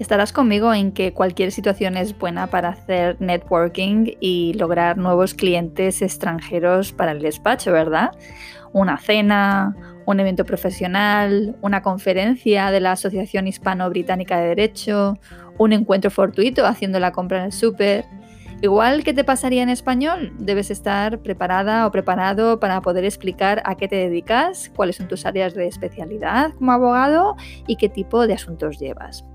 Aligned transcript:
Estarás 0.00 0.32
conmigo 0.32 0.72
en 0.72 0.92
que 0.92 1.12
cualquier 1.12 1.52
situación 1.52 1.98
es 1.98 2.18
buena 2.18 2.46
para 2.46 2.70
hacer 2.70 3.20
networking 3.20 4.14
y 4.18 4.54
lograr 4.54 4.96
nuevos 4.96 5.34
clientes 5.34 6.00
extranjeros 6.00 6.92
para 6.92 7.12
el 7.12 7.20
despacho, 7.20 7.70
¿verdad? 7.70 8.12
Una 8.72 8.96
cena, 8.96 9.76
un 10.06 10.18
evento 10.18 10.46
profesional, 10.46 11.54
una 11.60 11.82
conferencia 11.82 12.70
de 12.70 12.80
la 12.80 12.92
Asociación 12.92 13.46
Hispano-Británica 13.46 14.40
de 14.40 14.48
Derecho, 14.48 15.18
un 15.58 15.74
encuentro 15.74 16.10
fortuito 16.10 16.64
haciendo 16.64 16.98
la 16.98 17.12
compra 17.12 17.40
en 17.40 17.44
el 17.44 17.52
súper. 17.52 18.06
Igual 18.62 19.04
que 19.04 19.12
te 19.12 19.22
pasaría 19.22 19.62
en 19.62 19.68
español, 19.68 20.32
debes 20.38 20.70
estar 20.70 21.18
preparada 21.18 21.86
o 21.86 21.90
preparado 21.90 22.58
para 22.58 22.80
poder 22.80 23.04
explicar 23.04 23.60
a 23.66 23.74
qué 23.74 23.86
te 23.86 23.96
dedicas, 23.96 24.72
cuáles 24.74 24.96
son 24.96 25.08
tus 25.08 25.26
áreas 25.26 25.52
de 25.54 25.66
especialidad 25.66 26.54
como 26.54 26.72
abogado 26.72 27.36
y 27.66 27.76
qué 27.76 27.90
tipo 27.90 28.26
de 28.26 28.32
asuntos 28.32 28.78
llevas. 28.78 29.26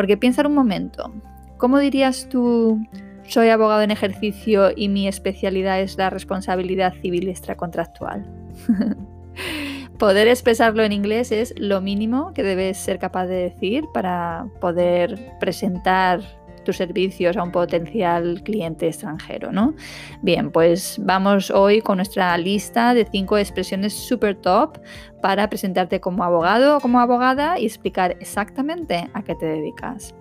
Porque 0.00 0.16
piensa 0.16 0.46
un 0.46 0.54
momento, 0.54 1.12
¿cómo 1.58 1.78
dirías 1.78 2.26
tú, 2.30 2.82
soy 3.28 3.50
abogado 3.50 3.82
en 3.82 3.90
ejercicio 3.90 4.70
y 4.74 4.88
mi 4.88 5.06
especialidad 5.06 5.78
es 5.78 5.98
la 5.98 6.08
responsabilidad 6.08 6.94
civil 7.02 7.28
extracontractual? 7.28 8.24
poder 9.98 10.26
expresarlo 10.28 10.84
en 10.84 10.92
inglés 10.92 11.32
es 11.32 11.52
lo 11.58 11.82
mínimo 11.82 12.32
que 12.32 12.42
debes 12.42 12.78
ser 12.78 12.98
capaz 12.98 13.26
de 13.26 13.50
decir 13.50 13.84
para 13.92 14.46
poder 14.58 15.36
presentar 15.38 16.22
tus 16.64 16.76
servicios 16.76 17.36
a 17.36 17.42
un 17.42 17.52
potencial 17.52 18.42
cliente 18.44 18.86
extranjero, 18.86 19.52
¿no? 19.52 19.74
Bien, 20.22 20.50
pues 20.50 20.96
vamos 21.02 21.50
hoy 21.50 21.80
con 21.80 21.96
nuestra 21.96 22.36
lista 22.38 22.94
de 22.94 23.06
cinco 23.10 23.38
expresiones 23.38 23.92
super 23.92 24.36
top 24.36 24.78
para 25.20 25.48
presentarte 25.48 26.00
como 26.00 26.24
abogado 26.24 26.76
o 26.76 26.80
como 26.80 27.00
abogada 27.00 27.58
y 27.58 27.66
explicar 27.66 28.16
exactamente 28.20 29.08
a 29.12 29.22
qué 29.22 29.34
te 29.34 29.46
dedicas. 29.46 30.14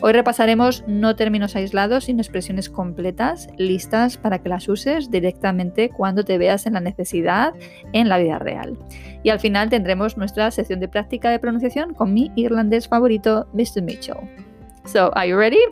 Hoy 0.00 0.12
repasaremos 0.12 0.84
no 0.86 1.16
términos 1.16 1.56
aislados, 1.56 2.04
sino 2.04 2.20
expresiones 2.20 2.68
completas, 2.68 3.48
listas 3.56 4.16
para 4.16 4.38
que 4.38 4.48
las 4.48 4.68
uses 4.68 5.10
directamente 5.10 5.90
cuando 5.90 6.24
te 6.24 6.38
veas 6.38 6.66
en 6.66 6.74
la 6.74 6.80
necesidad 6.80 7.54
en 7.92 8.08
la 8.08 8.18
vida 8.18 8.38
real. 8.38 8.76
Y 9.22 9.30
al 9.30 9.40
final 9.40 9.70
tendremos 9.70 10.16
nuestra 10.16 10.50
sección 10.50 10.80
de 10.80 10.88
práctica 10.88 11.30
de 11.30 11.38
pronunciación 11.38 11.94
con 11.94 12.12
mi 12.12 12.30
irlandés 12.36 12.88
favorito, 12.88 13.46
Mr. 13.54 13.82
Mitchell. 13.82 14.53
So, 14.86 15.10
are 15.16 15.26
you 15.26 15.36
ready? 15.36 15.64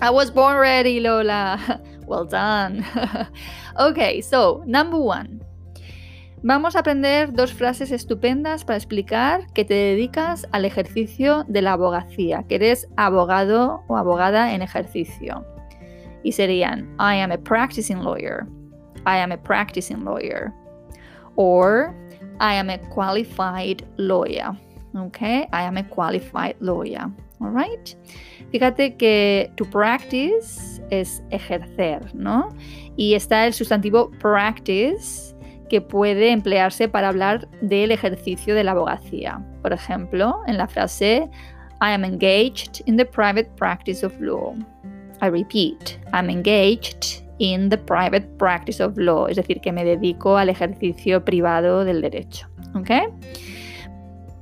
I 0.00 0.10
was 0.10 0.30
born 0.30 0.56
ready, 0.56 1.00
Lola. 1.00 1.80
Well 2.08 2.24
done. 2.24 2.86
okay, 3.78 4.22
so 4.22 4.62
number 4.64 4.96
one. 4.96 5.44
Vamos 6.42 6.74
a 6.74 6.78
aprender 6.78 7.32
dos 7.32 7.52
frases 7.52 7.90
estupendas 7.90 8.64
para 8.64 8.78
explicar 8.78 9.46
que 9.52 9.64
te 9.64 9.74
dedicas 9.74 10.46
al 10.52 10.64
ejercicio 10.64 11.44
de 11.48 11.60
la 11.60 11.74
abogacía, 11.74 12.44
que 12.48 12.54
eres 12.54 12.88
abogado 12.96 13.82
o 13.88 13.98
abogada 13.98 14.54
en 14.54 14.62
ejercicio. 14.62 15.44
Y 16.22 16.32
serían, 16.32 16.94
I 16.98 17.16
am 17.16 17.30
a 17.30 17.36
practicing 17.36 18.02
lawyer. 18.02 18.46
I 19.04 19.18
am 19.18 19.30
a 19.30 19.36
practicing 19.36 20.02
lawyer. 20.02 20.54
Or, 21.36 21.94
I 22.40 22.54
am 22.54 22.70
a 22.70 22.78
qualified 22.88 23.84
lawyer. 23.98 24.56
Okay, 24.96 25.46
I 25.52 25.64
am 25.64 25.76
a 25.76 25.84
qualified 25.84 26.56
lawyer. 26.60 27.12
All 27.40 27.50
right. 27.50 27.96
Fíjate 28.50 28.96
que 28.96 29.50
to 29.56 29.64
practice 29.70 30.82
es 30.90 31.22
ejercer, 31.30 32.14
¿no? 32.14 32.48
Y 32.96 33.14
está 33.14 33.46
el 33.46 33.52
sustantivo 33.52 34.10
practice 34.20 35.36
que 35.68 35.80
puede 35.80 36.30
emplearse 36.30 36.88
para 36.88 37.08
hablar 37.08 37.48
del 37.60 37.92
ejercicio 37.92 38.54
de 38.54 38.64
la 38.64 38.72
abogacía. 38.72 39.44
Por 39.62 39.72
ejemplo, 39.72 40.40
en 40.46 40.56
la 40.56 40.66
frase 40.66 41.28
I 41.80 41.92
am 41.92 42.04
engaged 42.04 42.82
in 42.86 42.96
the 42.96 43.04
private 43.04 43.48
practice 43.56 44.04
of 44.04 44.18
law. 44.20 44.54
I 45.20 45.26
repeat, 45.26 45.98
I'm 46.12 46.30
engaged 46.30 47.22
in 47.38 47.68
the 47.68 47.78
private 47.78 48.26
practice 48.36 48.82
of 48.82 48.96
law, 48.98 49.28
es 49.28 49.36
decir, 49.36 49.60
que 49.60 49.72
me 49.72 49.84
dedico 49.84 50.36
al 50.36 50.48
ejercicio 50.48 51.24
privado 51.24 51.84
del 51.84 52.00
derecho. 52.00 52.48
¿Ok? 52.74 52.90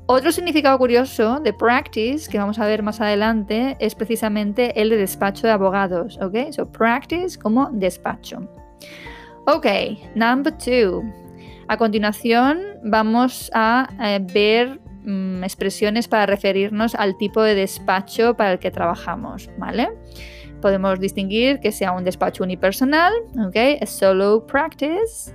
Otro 0.09 0.31
significado 0.31 0.79
curioso 0.79 1.41
de 1.41 1.53
practice, 1.53 2.31
que 2.31 2.39
vamos 2.39 2.61
a 2.61 2.67
ver 2.67 2.81
más 2.81 3.01
adelante, 3.01 3.77
es 3.81 3.97
precisamente 3.97 4.81
el 4.81 4.89
de 4.89 4.99
despacho 4.99 5.49
de 5.49 5.53
abogados, 5.53 6.17
¿ok? 6.23 6.53
So 6.53 6.71
practice 6.71 7.37
como 7.37 7.71
despacho. 7.73 8.49
Ok, 9.47 9.67
number 10.15 10.57
two. 10.57 11.03
A 11.67 11.77
continuación 11.77 12.61
vamos 12.85 13.51
a 13.53 13.89
eh, 14.01 14.25
ver 14.33 14.81
mm, 15.03 15.43
expresiones 15.43 16.07
para 16.07 16.25
referirnos 16.25 16.95
al 16.95 17.17
tipo 17.17 17.43
de 17.43 17.57
despacho 17.57 18.37
para 18.37 18.53
el 18.53 18.59
que 18.61 18.71
trabajamos, 18.71 19.51
¿vale? 19.59 19.89
Podemos 20.61 21.01
distinguir 21.01 21.59
que 21.59 21.73
sea 21.73 21.91
un 21.91 22.05
despacho 22.05 22.45
unipersonal, 22.45 23.13
¿ok? 23.45 23.85
Solo 23.87 24.47
practice 24.47 25.35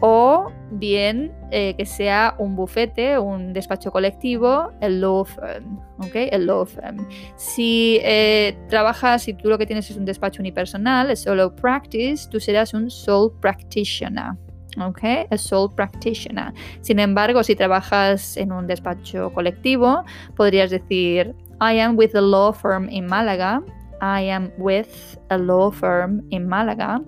o 0.00 0.50
bien 0.70 1.32
eh, 1.50 1.74
que 1.76 1.86
sea 1.86 2.34
un 2.38 2.56
bufete, 2.56 3.18
un 3.18 3.52
despacho 3.52 3.90
colectivo, 3.90 4.70
el 4.80 5.00
law 5.00 5.24
firm, 5.24 5.78
¿ok? 5.98 6.14
El 6.14 6.46
law 6.46 6.66
firm. 6.66 7.06
Si 7.36 8.00
eh, 8.02 8.56
trabajas, 8.68 9.22
si 9.22 9.34
tú 9.34 9.48
lo 9.48 9.58
que 9.58 9.66
tienes 9.66 9.90
es 9.90 9.96
un 9.96 10.04
despacho 10.04 10.42
unipersonal, 10.42 11.16
solo 11.16 11.54
practice, 11.54 12.28
tú 12.28 12.40
serás 12.40 12.74
un 12.74 12.90
sole 12.90 13.32
practitioner, 13.40 14.32
¿ok? 14.80 15.00
El 15.30 15.38
sole 15.38 15.72
practitioner. 15.74 16.52
Sin 16.80 16.98
embargo, 16.98 17.42
si 17.42 17.54
trabajas 17.54 18.36
en 18.36 18.52
un 18.52 18.66
despacho 18.66 19.32
colectivo, 19.32 20.04
podrías 20.36 20.70
decir, 20.70 21.34
I 21.60 21.78
am 21.78 21.96
with 21.96 22.10
the 22.10 22.20
law 22.20 22.52
firm 22.52 22.88
in 22.90 23.06
Málaga, 23.06 23.62
I 24.00 24.22
am 24.22 24.52
with 24.58 25.18
a 25.30 25.38
law 25.38 25.70
firm 25.70 26.26
in 26.30 26.48
Malaga, 26.48 27.00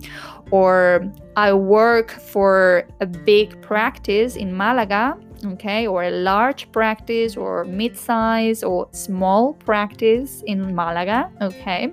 or 0.50 1.10
I 1.36 1.52
work 1.52 2.10
for 2.10 2.86
a 3.00 3.06
big 3.06 3.60
practice 3.62 4.36
in 4.36 4.56
Malaga, 4.56 5.16
okay, 5.44 5.86
or 5.86 6.04
a 6.04 6.10
large 6.10 6.70
practice, 6.72 7.36
or 7.36 7.64
mid 7.64 7.96
size 7.96 8.62
or 8.62 8.88
small 8.92 9.54
practice 9.54 10.42
in 10.46 10.74
Malaga, 10.74 11.30
okay. 11.40 11.92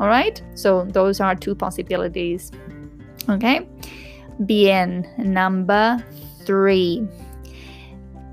All 0.00 0.08
right, 0.08 0.42
so 0.54 0.84
those 0.84 1.20
are 1.20 1.34
two 1.34 1.54
possibilities, 1.54 2.50
okay. 3.28 3.68
Bien, 4.46 5.06
number 5.18 6.04
three. 6.44 7.06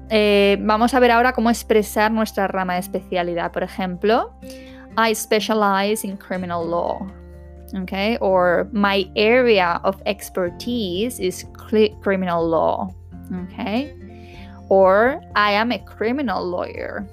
Eh, 0.09 0.57
vamos 0.61 0.93
a 0.93 0.99
ver 0.99 1.11
ahora 1.11 1.33
cómo 1.33 1.51
expresar 1.51 2.11
nuestra 2.11 2.47
rama 2.47 2.73
de 2.73 2.79
especialidad. 2.79 3.51
Por 3.51 3.63
ejemplo, 3.63 4.33
I 4.99 5.13
specialize 5.13 6.03
in 6.03 6.17
criminal 6.17 6.65
law. 6.65 7.07
Okay, 7.73 8.17
or 8.17 8.67
my 8.73 9.09
area 9.15 9.79
of 9.85 10.01
expertise 10.05 11.19
is 11.19 11.45
criminal 12.01 12.45
law. 12.45 12.89
Okay, 13.45 13.95
or 14.67 15.21
I 15.37 15.53
am 15.53 15.71
a 15.71 15.79
criminal 15.79 16.43
lawyer. 16.45 17.07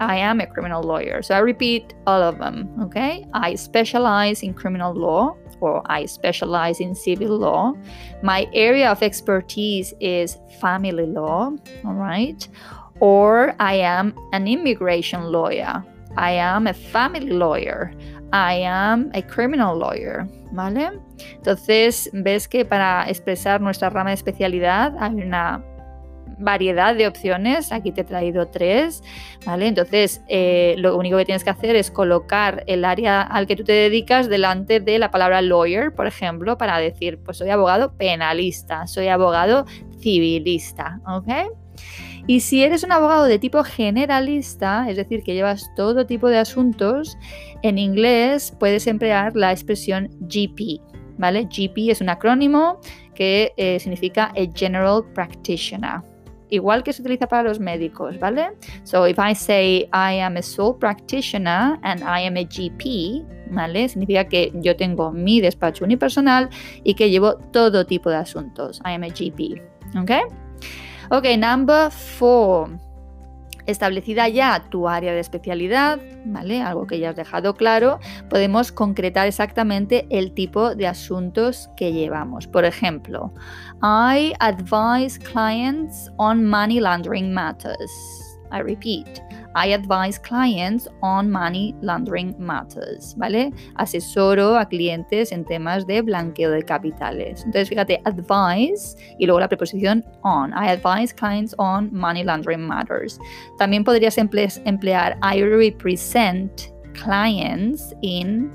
I 0.00 0.16
am 0.16 0.40
a 0.40 0.46
criminal 0.46 0.82
lawyer. 0.82 1.22
So 1.22 1.34
I 1.34 1.38
repeat 1.38 1.94
all 2.06 2.22
of 2.22 2.36
them. 2.36 2.68
Okay, 2.82 3.24
I 3.32 3.54
specialize 3.54 4.42
in 4.42 4.52
criminal 4.52 4.92
law 4.92 5.36
or 5.60 5.82
I 5.86 6.04
specialize 6.06 6.80
in 6.80 6.94
civil 6.94 7.38
law. 7.38 7.72
My 8.22 8.48
area 8.52 8.90
of 8.90 9.02
expertise 9.02 9.94
is 10.00 10.36
family 10.60 11.06
law. 11.06 11.52
All 11.86 11.94
right, 11.94 12.46
or 13.00 13.54
I 13.60 13.76
am 13.76 14.14
an 14.32 14.46
immigration 14.46 15.32
lawyer. 15.32 15.82
I 16.16 16.38
am 16.38 16.66
a 16.66 16.74
family 16.74 17.30
lawyer. 17.30 17.92
I 18.32 18.62
am 18.64 19.10
a 19.14 19.22
criminal 19.22 19.78
lawyer. 19.78 20.26
¿Vale? 20.52 20.90
Entonces, 21.36 22.10
ves 22.12 22.48
que 22.48 22.64
para 22.64 23.08
expresar 23.08 23.60
nuestra 23.60 23.90
rama 23.90 24.10
de 24.10 24.14
especialidad 24.14 24.94
hay 24.98 25.14
una 25.14 25.64
variedad 26.40 26.96
de 26.96 27.06
opciones. 27.06 27.70
Aquí 27.70 27.92
te 27.92 28.00
he 28.00 28.04
traído 28.04 28.48
tres. 28.48 29.02
¿Vale? 29.46 29.68
Entonces, 29.68 30.22
eh, 30.28 30.74
lo 30.78 30.96
único 30.96 31.16
que 31.18 31.24
tienes 31.24 31.44
que 31.44 31.50
hacer 31.50 31.76
es 31.76 31.90
colocar 31.90 32.64
el 32.66 32.84
área 32.84 33.22
al 33.22 33.46
que 33.46 33.56
tú 33.56 33.64
te 33.64 33.72
dedicas 33.72 34.28
delante 34.28 34.80
de 34.80 34.98
la 34.98 35.10
palabra 35.10 35.42
lawyer, 35.42 35.94
por 35.94 36.06
ejemplo, 36.06 36.58
para 36.58 36.78
decir, 36.78 37.20
pues 37.24 37.36
soy 37.36 37.50
abogado 37.50 37.96
penalista, 37.96 38.86
soy 38.86 39.08
abogado 39.08 39.66
civilista. 40.00 41.00
¿Ok? 41.06 41.28
Y 42.26 42.40
si 42.40 42.62
eres 42.62 42.84
un 42.84 42.92
abogado 42.92 43.24
de 43.24 43.38
tipo 43.38 43.62
generalista, 43.64 44.88
es 44.88 44.96
decir, 44.96 45.22
que 45.22 45.34
llevas 45.34 45.70
todo 45.74 46.06
tipo 46.06 46.28
de 46.28 46.38
asuntos, 46.38 47.16
en 47.62 47.78
inglés 47.78 48.54
puedes 48.58 48.86
emplear 48.86 49.34
la 49.36 49.52
expresión 49.52 50.08
GP, 50.20 50.80
¿vale? 51.18 51.44
GP 51.44 51.90
es 51.90 52.00
un 52.00 52.08
acrónimo 52.08 52.80
que 53.14 53.52
eh, 53.56 53.78
significa 53.78 54.32
a 54.36 54.50
General 54.54 55.02
Practitioner. 55.14 56.00
Igual 56.50 56.82
que 56.82 56.92
se 56.92 57.02
utiliza 57.02 57.28
para 57.28 57.44
los 57.44 57.60
médicos, 57.60 58.18
¿vale? 58.18 58.50
So 58.82 59.06
if 59.06 59.18
I 59.18 59.34
say 59.34 59.88
I 59.92 60.20
am 60.20 60.36
a 60.36 60.42
sole 60.42 60.76
practitioner 60.80 61.78
and 61.82 62.00
I 62.00 62.26
am 62.26 62.36
a 62.36 62.42
GP, 62.42 63.24
¿vale? 63.52 63.88
Significa 63.88 64.24
que 64.24 64.50
yo 64.54 64.74
tengo 64.74 65.12
mi 65.12 65.40
despacho 65.40 65.84
unipersonal 65.84 66.48
y 66.82 66.94
que 66.94 67.08
llevo 67.08 67.36
todo 67.52 67.86
tipo 67.86 68.10
de 68.10 68.16
asuntos. 68.16 68.80
I 68.84 68.94
am 68.94 69.04
a 69.04 69.08
GP, 69.08 69.62
¿ok? 70.00 70.10
Ok, 71.12 71.24
number 71.36 71.90
four. 71.90 72.78
Establecida 73.66 74.28
ya 74.28 74.64
tu 74.70 74.88
área 74.88 75.12
de 75.12 75.18
especialidad, 75.18 75.98
¿vale? 76.24 76.62
Algo 76.62 76.86
que 76.86 77.00
ya 77.00 77.10
has 77.10 77.16
dejado 77.16 77.56
claro, 77.56 77.98
podemos 78.28 78.70
concretar 78.70 79.26
exactamente 79.26 80.06
el 80.10 80.32
tipo 80.34 80.76
de 80.76 80.86
asuntos 80.86 81.68
que 81.76 81.92
llevamos. 81.92 82.46
Por 82.46 82.64
ejemplo, 82.64 83.32
I 83.82 84.34
advise 84.38 85.18
clients 85.18 86.12
on 86.16 86.46
money 86.46 86.78
laundering 86.78 87.34
matters. 87.34 87.90
I 88.52 88.60
repeat, 88.60 89.22
I 89.54 89.72
advise 89.72 90.18
clients 90.18 90.88
on 91.02 91.30
money 91.30 91.74
laundering 91.82 92.34
matters, 92.38 93.14
¿vale? 93.16 93.52
Asesoro 93.76 94.56
a 94.56 94.66
clientes 94.66 95.32
en 95.32 95.44
temas 95.44 95.86
de 95.86 96.02
blanqueo 96.02 96.50
de 96.50 96.62
capitales. 96.62 97.42
Entonces, 97.44 97.68
fíjate, 97.68 98.00
advise 98.04 98.96
y 99.18 99.26
luego 99.26 99.40
la 99.40 99.48
preposición 99.48 100.04
on. 100.22 100.52
I 100.52 100.68
advise 100.68 101.12
clients 101.12 101.54
on 101.58 101.90
money 101.92 102.22
laundering 102.22 102.66
matters. 102.66 103.18
También 103.58 103.84
podrías 103.84 104.18
emplear 104.18 105.16
I 105.22 105.42
represent 105.42 106.72
clients 106.94 107.92
in 108.02 108.50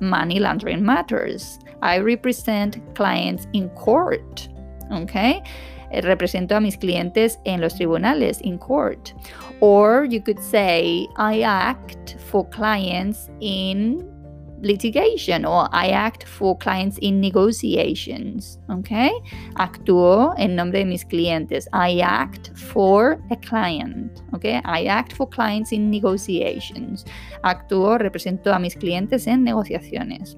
money 0.00 0.38
laundering 0.38 0.82
matters. 0.82 1.58
I 1.82 1.98
represent 1.98 2.78
clients 2.94 3.48
in 3.52 3.68
court. 3.70 4.48
¿Ok? 4.90 5.42
Eh, 5.90 6.00
represento 6.00 6.56
a 6.56 6.60
mis 6.60 6.76
clientes 6.76 7.38
en 7.44 7.60
los 7.60 7.74
tribunales, 7.74 8.40
in 8.42 8.58
court. 8.58 9.14
Or 9.60 10.04
you 10.04 10.20
could 10.20 10.40
say, 10.40 11.06
I 11.16 11.42
act 11.42 12.16
for 12.30 12.48
clients 12.50 13.30
in 13.40 14.16
litigation 14.62 15.44
or 15.44 15.68
I 15.72 15.88
act 15.88 16.24
for 16.24 16.56
clients 16.58 16.98
in 16.98 17.20
negotiations. 17.20 18.58
Okay? 18.70 19.10
Actúo 19.56 20.34
en 20.38 20.56
nombre 20.56 20.80
de 20.80 20.84
mis 20.84 21.04
clientes. 21.04 21.66
I 21.72 22.00
act 22.00 22.56
for 22.56 23.20
a 23.30 23.36
client. 23.36 24.22
Okay? 24.34 24.60
I 24.64 24.84
act 24.86 25.12
for 25.12 25.28
clients 25.28 25.72
in 25.72 25.90
negotiations. 25.90 27.04
Actúo, 27.44 27.98
represento 27.98 28.52
a 28.52 28.58
mis 28.58 28.74
clientes 28.74 29.26
en 29.26 29.44
negociaciones. 29.44 30.36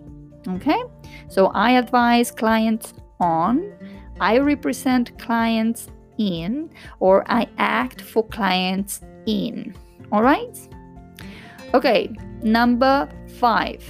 Okay? 0.48 0.82
So 1.28 1.50
I 1.54 1.72
advise 1.72 2.30
clients 2.30 2.94
on 3.20 3.72
I 4.20 4.38
represent 4.38 5.18
clients 5.18 5.88
in 6.18 6.70
or 7.00 7.24
I 7.30 7.46
act 7.58 8.00
for 8.00 8.26
clients 8.26 9.00
in. 9.26 9.74
All 10.12 10.22
right? 10.22 10.58
Ok, 11.74 12.10
number 12.42 13.08
five. 13.38 13.84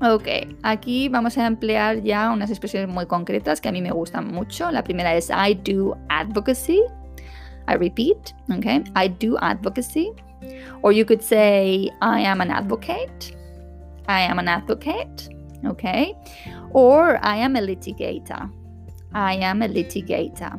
Ok, 0.00 0.48
aquí 0.62 1.08
vamos 1.08 1.38
a 1.38 1.46
emplear 1.46 2.02
ya 2.02 2.30
unas 2.32 2.50
expresiones 2.50 2.92
muy 2.92 3.06
concretas 3.06 3.60
que 3.60 3.68
a 3.68 3.72
mí 3.72 3.80
me 3.80 3.92
gustan 3.92 4.32
mucho. 4.32 4.70
La 4.70 4.82
primera 4.82 5.14
es 5.14 5.30
I 5.30 5.54
do 5.54 5.94
advocacy. 6.08 6.80
I 7.68 7.74
repeat, 7.74 8.34
okay? 8.50 8.82
I 8.96 9.08
do 9.08 9.36
advocacy. 9.40 10.12
Or 10.82 10.92
you 10.92 11.04
could 11.04 11.22
say 11.22 11.88
I 12.00 12.20
am 12.20 12.40
an 12.40 12.50
advocate. 12.50 13.36
I 14.08 14.22
am 14.22 14.40
an 14.40 14.48
advocate, 14.48 15.28
okay? 15.64 16.16
Or 16.72 17.20
I 17.22 17.36
am 17.36 17.54
a 17.54 17.60
litigator. 17.60 18.50
I 19.14 19.42
am 19.42 19.62
a 19.62 19.68
litigator. 19.68 20.58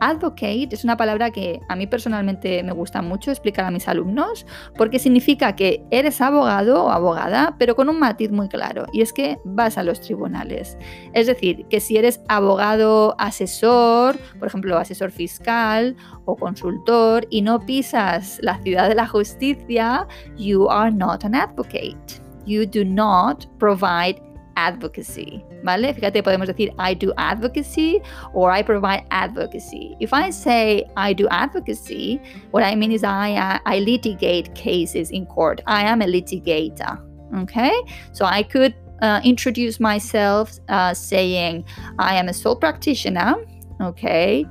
Advocate 0.00 0.68
es 0.70 0.84
una 0.84 0.96
palabra 0.96 1.30
que 1.30 1.60
a 1.68 1.74
mí 1.74 1.86
personalmente 1.86 2.62
me 2.62 2.72
gusta 2.72 3.02
mucho 3.02 3.30
explicar 3.30 3.64
a 3.64 3.70
mis 3.70 3.88
alumnos 3.88 4.46
porque 4.76 4.98
significa 4.98 5.56
que 5.56 5.84
eres 5.90 6.20
abogado 6.20 6.84
o 6.84 6.90
abogada, 6.90 7.56
pero 7.58 7.74
con 7.74 7.88
un 7.88 7.98
matiz 7.98 8.30
muy 8.30 8.48
claro, 8.48 8.86
y 8.92 9.02
es 9.02 9.12
que 9.12 9.38
vas 9.44 9.76
a 9.76 9.82
los 9.82 10.00
tribunales. 10.00 10.78
Es 11.14 11.26
decir, 11.26 11.66
que 11.68 11.80
si 11.80 11.96
eres 11.96 12.20
abogado 12.28 13.16
asesor, 13.18 14.18
por 14.38 14.48
ejemplo, 14.48 14.78
asesor 14.78 15.10
fiscal 15.10 15.96
o 16.26 16.36
consultor, 16.36 17.26
y 17.30 17.42
no 17.42 17.58
pisas 17.60 18.38
la 18.42 18.58
ciudad 18.62 18.88
de 18.88 18.94
la 18.94 19.06
justicia, 19.06 20.06
you 20.36 20.68
are 20.70 20.92
not 20.92 21.24
an 21.24 21.34
advocate. 21.34 22.22
You 22.46 22.64
do 22.66 22.84
not 22.84 23.46
provide 23.58 24.22
advocacy, 24.58 25.44
¿vale? 25.62 25.94
Fíjate, 25.94 26.22
podemos 26.22 26.48
decir 26.48 26.72
I 26.78 26.94
do 26.94 27.12
advocacy 27.16 28.02
or 28.34 28.50
I 28.50 28.62
provide 28.62 29.04
advocacy. 29.10 29.96
If 30.00 30.12
I 30.12 30.30
say 30.30 30.84
I 30.96 31.14
do 31.14 31.28
advocacy, 31.30 32.20
what 32.50 32.64
I 32.64 32.74
mean 32.74 32.90
is 32.90 33.04
I, 33.04 33.34
uh, 33.34 33.58
I 33.64 33.78
litigate 33.78 34.54
cases 34.54 35.10
in 35.10 35.26
court. 35.26 35.60
I 35.66 35.84
am 35.84 36.02
a 36.02 36.06
litigator, 36.06 36.98
okay? 37.42 37.72
So 38.12 38.24
I 38.24 38.42
could 38.42 38.74
uh, 39.00 39.20
introduce 39.22 39.78
myself 39.78 40.58
uh, 40.68 40.92
saying 40.92 41.64
I 41.98 42.16
am 42.16 42.28
a 42.28 42.34
sole 42.34 42.56
practitioner, 42.56 43.36
okay? 43.80 44.44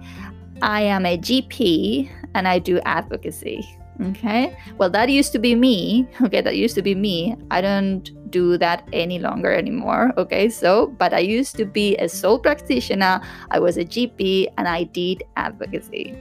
I 0.61 0.81
am 0.83 1.05
a 1.05 1.17
GP 1.17 2.09
and 2.33 2.47
I 2.47 2.59
do 2.59 2.79
advocacy. 2.85 3.61
Okay, 3.99 4.55
well, 4.77 4.89
that 4.91 5.09
used 5.09 5.31
to 5.33 5.39
be 5.39 5.55
me. 5.55 6.07
Okay, 6.21 6.41
that 6.41 6.55
used 6.55 6.75
to 6.75 6.81
be 6.81 6.93
me. 6.93 7.35
I 7.49 7.61
don't 7.61 8.03
do 8.29 8.57
that 8.57 8.87
any 8.93 9.19
longer 9.19 9.51
anymore. 9.51 10.13
Okay, 10.17 10.49
so, 10.49 10.87
but 10.97 11.13
I 11.13 11.19
used 11.19 11.55
to 11.57 11.65
be 11.65 11.95
a 11.97 12.07
sole 12.07 12.39
practitioner, 12.39 13.21
I 13.49 13.59
was 13.59 13.77
a 13.77 13.85
GP, 13.85 14.47
and 14.57 14.67
I 14.67 14.83
did 14.83 15.23
advocacy. 15.35 16.15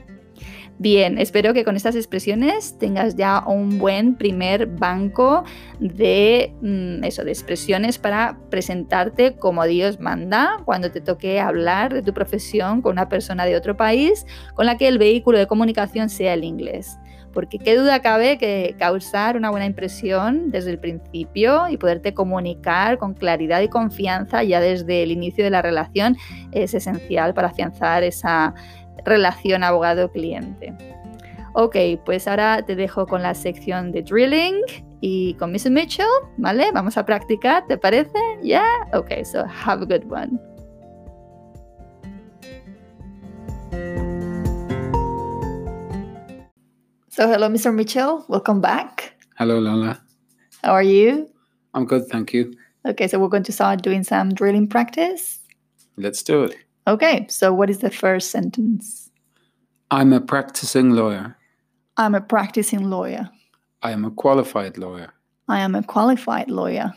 Bien, 0.79 1.17
espero 1.17 1.55
que 1.55 1.63
con 1.63 1.75
estas 1.75 1.95
expresiones 1.95 2.77
tengas 2.77 3.15
ya 3.15 3.43
un 3.47 3.79
buen 3.79 4.15
primer 4.15 4.67
banco 4.67 5.43
de 5.79 6.53
mm, 6.61 7.03
eso, 7.03 7.23
de 7.23 7.31
expresiones 7.31 7.97
para 7.97 8.37
presentarte 8.51 9.35
como 9.37 9.65
Dios 9.65 9.99
manda 9.99 10.61
cuando 10.65 10.91
te 10.91 11.01
toque 11.01 11.39
hablar 11.39 11.95
de 11.95 12.03
tu 12.03 12.13
profesión 12.13 12.83
con 12.83 12.91
una 12.91 13.09
persona 13.09 13.45
de 13.45 13.55
otro 13.55 13.75
país 13.75 14.27
con 14.53 14.67
la 14.67 14.77
que 14.77 14.87
el 14.87 14.99
vehículo 14.99 15.39
de 15.39 15.47
comunicación 15.47 16.09
sea 16.11 16.35
el 16.35 16.43
inglés 16.43 16.99
porque 17.37 17.59
qué 17.59 17.75
duda 17.75 18.01
cabe 18.01 18.39
que 18.39 18.75
causar 18.79 19.37
una 19.37 19.51
buena 19.51 19.67
impresión 19.67 20.49
desde 20.49 20.71
el 20.71 20.79
principio 20.79 21.69
y 21.69 21.77
poderte 21.77 22.15
comunicar 22.15 22.97
con 22.97 23.13
claridad 23.13 23.61
y 23.61 23.67
confianza 23.67 24.41
ya 24.41 24.59
desde 24.59 25.03
el 25.03 25.11
inicio 25.11 25.43
de 25.43 25.51
la 25.51 25.61
relación 25.61 26.17
es 26.51 26.73
esencial 26.73 27.35
para 27.35 27.49
afianzar 27.49 28.01
esa 28.01 28.55
relación 29.05 29.63
abogado-cliente. 29.63 30.73
Ok, 31.53 31.75
pues 32.03 32.27
ahora 32.27 32.63
te 32.65 32.75
dejo 32.75 33.05
con 33.05 33.21
la 33.21 33.35
sección 33.35 33.91
de 33.91 34.01
drilling 34.01 34.55
y 34.99 35.35
con 35.35 35.51
Mr. 35.51 35.69
Mitchell, 35.69 36.07
¿vale? 36.37 36.71
Vamos 36.73 36.97
a 36.97 37.05
practicar, 37.05 37.67
¿te 37.67 37.77
parece? 37.77 38.17
¿Ya? 38.41 38.63
Yeah? 38.63 38.99
Ok, 38.99 39.11
so 39.23 39.45
have 39.63 39.83
a 39.83 39.85
good 39.85 40.11
one. 40.11 40.56
So, 47.17 47.27
hello, 47.27 47.49
Mr. 47.49 47.73
Mitchell. 47.73 48.23
Welcome 48.27 48.61
back. 48.61 49.15
Hello, 49.39 49.57
Lola. 49.57 49.99
How 50.63 50.73
are 50.73 50.83
you? 50.83 51.27
I'm 51.73 51.85
good, 51.85 52.05
thank 52.09 52.31
you. 52.31 52.53
Okay, 52.87 53.07
so 53.07 53.17
we're 53.17 53.27
going 53.27 53.41
to 53.41 53.51
start 53.51 53.81
doing 53.81 54.03
some 54.03 54.35
drilling 54.35 54.67
practice. 54.67 55.39
Let's 55.95 56.21
do 56.21 56.43
it. 56.43 56.55
Okay, 56.85 57.25
so 57.27 57.51
what 57.51 57.71
is 57.71 57.79
the 57.79 57.89
first 57.89 58.29
sentence? 58.29 59.09
I'm 59.89 60.13
a 60.13 60.21
practicing 60.21 60.91
lawyer. 60.91 61.35
I'm 61.97 62.13
a 62.13 62.21
practicing 62.21 62.87
lawyer. 62.87 63.31
I 63.81 63.89
am 63.89 64.05
a 64.05 64.11
qualified 64.11 64.77
lawyer. 64.77 65.11
I 65.47 65.61
am 65.61 65.73
a 65.73 65.81
qualified 65.81 66.51
lawyer. 66.51 66.93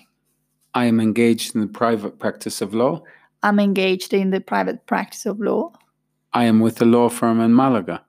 I 0.74 0.84
am 0.84 1.00
engaged 1.00 1.54
in 1.54 1.62
the 1.62 1.66
private 1.66 2.18
practice 2.18 2.60
of 2.60 2.74
law. 2.74 3.04
I'm 3.42 3.58
engaged 3.58 4.12
in 4.12 4.32
the 4.32 4.42
private 4.42 4.84
practice 4.84 5.24
of 5.24 5.40
law. 5.40 5.72
I 6.34 6.44
am 6.44 6.60
with 6.60 6.82
a 6.82 6.84
law 6.84 7.08
firm 7.08 7.40
in 7.40 7.54
Malaga. 7.54 8.04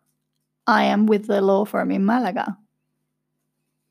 I 0.68 0.84
am 0.84 1.06
with 1.06 1.28
the 1.28 1.42
law 1.42 1.66
firm 1.66 1.92
in 1.92 2.06
Malaga. 2.06 2.58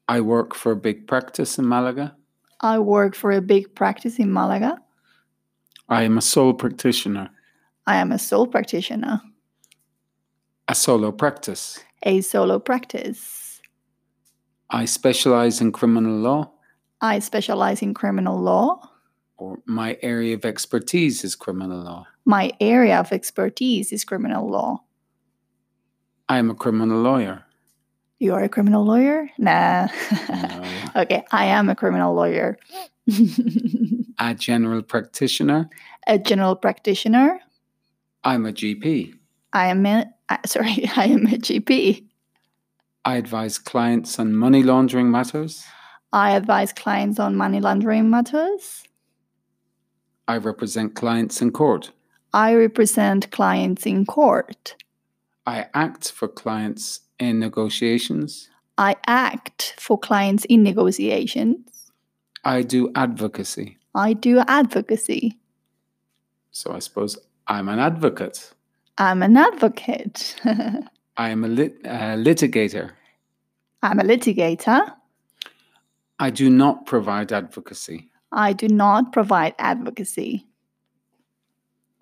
I 0.09 0.21
work 0.21 0.55
for 0.55 0.73
a 0.73 0.77
big 0.77 1.07
practice 1.07 1.59
in 1.59 1.69
Malaga. 1.69 2.17
I 2.61 2.79
work 2.79 3.15
for 3.15 3.33
a 3.33 3.41
big 3.41 3.75
practice 3.75 4.19
in 4.19 4.33
Malaga. 4.33 4.79
I 5.89 6.03
am 6.03 6.19
a 6.19 6.21
sole 6.21 6.55
practitioner. 6.55 7.31
I 7.87 7.97
am 7.97 8.13
a 8.13 8.19
sole 8.19 8.47
practitioner. 8.47 9.21
A 10.69 10.75
solo 10.75 11.11
practice. 11.11 11.81
A 12.05 12.21
solo 12.21 12.59
practice. 12.59 13.61
I 14.71 14.85
specialize 14.85 15.61
in 15.61 15.73
criminal 15.73 16.17
law. 16.17 16.53
I 17.01 17.19
specialize 17.19 17.83
in 17.83 17.95
criminal 17.95 18.41
law. 18.41 18.81
Or 19.37 19.59
my 19.67 19.99
area 20.03 20.35
of 20.35 20.45
expertise 20.45 21.25
is 21.25 21.35
criminal 21.35 21.83
law. 21.83 22.07
My 22.25 22.53
area 22.61 23.01
of 23.01 23.11
expertise 23.11 23.91
is 23.91 24.05
criminal 24.05 24.49
law. 24.49 24.85
I'm 26.31 26.49
a 26.49 26.55
criminal 26.55 27.01
lawyer. 27.03 27.45
You 28.21 28.35
are 28.35 28.45
a 28.45 28.49
criminal 28.49 28.85
lawyer? 28.85 29.29
Nah. 29.37 29.89
No. 30.29 30.65
okay, 31.03 31.25
I 31.33 31.47
am 31.47 31.69
a 31.69 31.75
criminal 31.75 32.15
lawyer. 32.15 32.57
a 34.21 34.35
general 34.37 34.83
practitioner. 34.83 35.69
a 36.07 36.21
general 36.21 36.55
practitioner. 36.55 37.41
I'm 38.23 38.47
a 38.47 38.53
GP. 38.53 39.15
I 39.53 39.67
am 39.67 39.85
a, 39.85 40.07
uh, 40.29 40.37
sorry, 40.47 40.89
I 40.97 41.07
am 41.07 41.27
a 41.27 41.37
GP. 41.37 42.07
I 43.05 43.17
advise 43.17 43.59
clients 43.59 44.21
on 44.21 44.33
money 44.33 44.63
laundering 44.63 45.11
matters. 45.11 45.65
I 46.13 46.37
advise 46.37 46.73
clients 46.73 47.19
on 47.19 47.35
money 47.35 47.59
laundering 47.59 48.09
matters. 48.09 48.85
I 50.29 50.37
represent 50.37 50.95
clients 50.95 51.43
in 51.43 51.51
court. 51.51 51.91
I 52.33 52.55
represent 52.55 53.33
clients 53.33 53.85
in 53.85 54.07
court. 54.07 54.77
I 55.51 55.67
act 55.75 56.13
for 56.13 56.29
clients 56.29 57.01
in 57.19 57.41
negotiations. 57.41 58.49
I 58.79 58.95
act 59.09 59.75
for 59.79 59.99
clients 59.99 60.45
in 60.45 60.63
negotiations. 60.63 61.91
I 62.45 62.63
do 62.63 62.93
advocacy. 62.95 63.77
I 63.93 64.13
do 64.13 64.39
advocacy. 64.47 65.37
So 66.53 66.71
I 66.71 66.79
suppose 66.79 67.19
I'm 67.49 67.69
an 67.69 67.81
advocate. 67.81 68.53
I'm 68.97 69.25
an 69.25 69.37
advocate. 69.37 70.37
I 71.17 71.31
am 71.31 71.43
a 71.43 71.49
lit- 71.49 71.81
uh, 71.85 72.15
litigator. 72.29 72.93
I'm 73.83 73.99
a 73.99 74.05
litigator. 74.05 74.81
I 76.21 76.31
do 76.31 76.49
not 76.49 76.87
provide 76.87 77.33
advocacy. 77.33 78.09
I 78.31 78.53
do 78.53 78.69
not 78.69 79.13
provide 79.13 79.55
advocacy. 79.59 80.47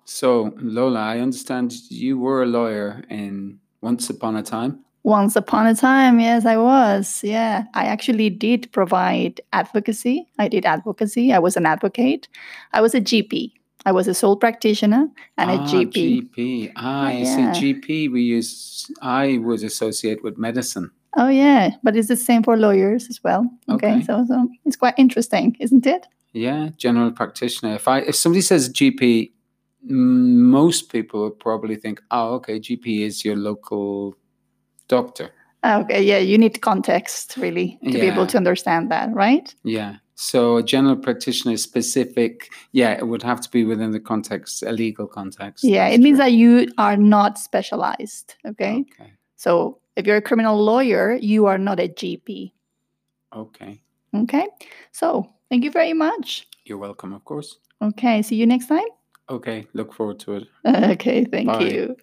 So, 0.09 0.55
Lola, 0.57 1.01
I 1.01 1.19
understand 1.19 1.71
you 1.89 2.17
were 2.17 2.41
a 2.41 2.47
lawyer 2.47 3.03
in 3.11 3.59
Once 3.81 4.09
Upon 4.09 4.35
a 4.35 4.41
Time. 4.41 4.83
Once 5.03 5.35
upon 5.35 5.67
a 5.67 5.75
time, 5.75 6.19
yes, 6.19 6.45
I 6.45 6.57
was. 6.57 7.21
Yeah, 7.23 7.63
I 7.73 7.85
actually 7.85 8.29
did 8.31 8.69
provide 8.73 9.39
advocacy. 9.53 10.27
I 10.39 10.47
did 10.47 10.65
advocacy. 10.65 11.31
I 11.31 11.39
was 11.39 11.55
an 11.55 11.65
advocate. 11.65 12.27
I 12.73 12.81
was 12.81 12.93
a 12.95 12.99
GP. 12.99 13.53
I 13.85 13.91
was 13.91 14.07
a 14.07 14.13
sole 14.13 14.35
practitioner 14.35 15.07
and 15.37 15.51
a 15.51 15.53
ah, 15.53 15.67
GP. 15.67 16.29
GP. 16.35 16.71
Ah, 16.75 17.11
yeah. 17.11 17.53
see, 17.53 17.73
GP 17.73 18.11
we 18.11 18.23
use, 18.23 18.91
I 19.01 19.37
would 19.37 19.63
associate 19.63 20.21
with 20.23 20.37
medicine. 20.37 20.91
Oh, 21.17 21.29
yeah, 21.29 21.75
but 21.81 21.95
it's 21.95 22.09
the 22.09 22.17
same 22.17 22.43
for 22.43 22.57
lawyers 22.57 23.07
as 23.09 23.23
well. 23.23 23.47
Okay, 23.69 23.93
Okay. 23.93 24.03
So, 24.03 24.25
so 24.27 24.49
it's 24.65 24.75
quite 24.75 24.95
interesting, 24.97 25.55
isn't 25.59 25.85
it? 25.85 26.07
Yeah, 26.33 26.69
general 26.77 27.11
practitioner. 27.11 27.75
If 27.75 27.87
I 27.87 27.99
if 27.99 28.15
somebody 28.15 28.41
says 28.41 28.69
GP, 28.69 29.31
most 29.83 30.91
people 30.91 31.23
would 31.23 31.39
probably 31.39 31.75
think, 31.75 32.01
oh, 32.11 32.35
okay, 32.35 32.59
GP 32.59 33.01
is 33.01 33.23
your 33.23 33.35
local 33.35 34.15
doctor. 34.87 35.31
Ah, 35.63 35.79
okay, 35.79 36.01
yeah, 36.01 36.17
you 36.17 36.37
need 36.37 36.61
context 36.61 37.35
really 37.37 37.77
to 37.83 37.91
be 37.91 38.07
able 38.07 38.25
to 38.27 38.37
understand 38.37 38.89
that, 38.91 39.13
right? 39.13 39.53
Yeah. 39.63 39.97
So 40.15 40.57
a 40.57 40.63
general 40.63 40.97
practitioner 40.97 41.53
is 41.53 41.63
specific. 41.63 42.49
Yeah, 42.71 42.91
it 42.91 43.07
would 43.07 43.23
have 43.23 43.39
to 43.41 43.49
be 43.49 43.63
within 43.63 43.91
the 43.91 43.99
context, 43.99 44.63
a 44.63 44.71
legal 44.71 45.07
context. 45.07 45.63
Yeah, 45.63 45.87
it 45.87 46.01
means 46.01 46.17
true. 46.17 46.25
that 46.25 46.31
you 46.33 46.67
are 46.77 46.97
not 46.97 47.37
specialized. 47.37 48.35
Okay. 48.45 48.85
Okay. 48.99 49.13
So 49.37 49.79
if 49.95 50.05
you're 50.05 50.17
a 50.17 50.21
criminal 50.21 50.61
lawyer, 50.61 51.17
you 51.21 51.45
are 51.45 51.57
not 51.57 51.79
a 51.79 51.87
GP. 51.87 52.51
Okay. 53.33 53.81
Okay. 54.13 54.47
So 54.91 55.25
thank 55.49 55.63
you 55.63 55.71
very 55.71 55.93
much. 55.93 56.47
You're 56.65 56.77
welcome, 56.77 57.13
of 57.13 57.23
course. 57.23 57.57
Okay. 57.81 58.21
See 58.21 58.35
you 58.35 58.45
next 58.45 58.67
time. 58.67 58.87
Okay, 59.29 59.67
look 59.73 59.93
forward 59.93 60.19
to 60.21 60.33
it. 60.35 60.47
Okay, 60.65 61.25
thank 61.25 61.47
Bye. 61.47 61.59
you. 61.59 61.95